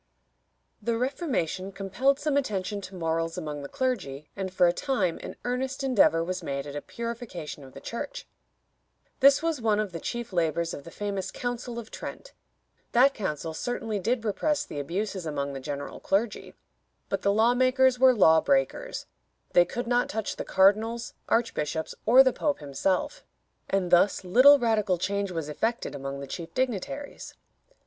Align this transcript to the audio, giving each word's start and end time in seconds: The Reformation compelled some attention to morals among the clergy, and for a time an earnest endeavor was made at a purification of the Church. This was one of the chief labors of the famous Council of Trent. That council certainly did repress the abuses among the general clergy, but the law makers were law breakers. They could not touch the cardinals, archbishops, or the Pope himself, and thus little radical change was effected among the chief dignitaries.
The 0.81 0.97
Reformation 0.97 1.71
compelled 1.71 2.19
some 2.19 2.35
attention 2.35 2.81
to 2.81 2.95
morals 2.95 3.37
among 3.37 3.61
the 3.61 3.69
clergy, 3.69 4.31
and 4.35 4.51
for 4.51 4.65
a 4.65 4.73
time 4.73 5.19
an 5.21 5.35
earnest 5.45 5.83
endeavor 5.83 6.23
was 6.23 6.41
made 6.41 6.65
at 6.65 6.75
a 6.75 6.81
purification 6.81 7.63
of 7.63 7.73
the 7.75 7.79
Church. 7.79 8.27
This 9.19 9.43
was 9.43 9.61
one 9.61 9.79
of 9.79 9.91
the 9.91 9.99
chief 9.99 10.33
labors 10.33 10.73
of 10.73 10.85
the 10.85 10.89
famous 10.89 11.29
Council 11.29 11.77
of 11.77 11.91
Trent. 11.91 12.33
That 12.93 13.13
council 13.13 13.53
certainly 13.53 13.99
did 13.99 14.25
repress 14.25 14.65
the 14.65 14.79
abuses 14.79 15.27
among 15.27 15.53
the 15.53 15.59
general 15.59 15.99
clergy, 15.99 16.55
but 17.07 17.21
the 17.21 17.31
law 17.31 17.53
makers 17.53 17.99
were 17.99 18.15
law 18.15 18.41
breakers. 18.41 19.05
They 19.53 19.65
could 19.65 19.85
not 19.85 20.09
touch 20.09 20.35
the 20.35 20.43
cardinals, 20.43 21.13
archbishops, 21.29 21.93
or 22.07 22.23
the 22.23 22.33
Pope 22.33 22.57
himself, 22.57 23.23
and 23.69 23.91
thus 23.91 24.23
little 24.23 24.57
radical 24.57 24.97
change 24.97 25.29
was 25.29 25.47
effected 25.47 25.93
among 25.93 26.21
the 26.21 26.25
chief 26.25 26.51
dignitaries. 26.55 27.35